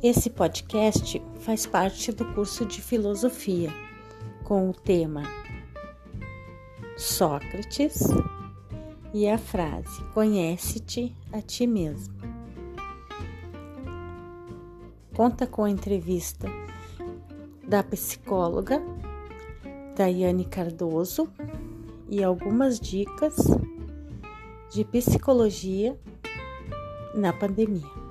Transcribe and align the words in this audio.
Esse 0.00 0.30
podcast 0.30 1.20
faz 1.40 1.66
parte 1.66 2.12
do 2.12 2.24
curso 2.32 2.64
de 2.64 2.80
filosofia 2.80 3.68
com 4.44 4.70
o 4.70 4.72
tema 4.72 5.24
Sócrates 6.96 8.04
e 9.12 9.28
a 9.28 9.36
frase 9.36 10.04
Conhece-te 10.14 11.16
a 11.32 11.42
ti 11.42 11.66
mesmo. 11.66 12.14
Conta 15.16 15.48
com 15.48 15.64
a 15.64 15.70
entrevista 15.70 16.46
da 17.66 17.82
psicóloga 17.82 18.80
Daiane 19.96 20.44
Cardoso 20.44 21.28
e 22.08 22.22
algumas 22.22 22.78
dicas 22.78 23.34
de 24.70 24.84
psicologia 24.84 25.98
na 27.16 27.32
pandemia. 27.32 28.07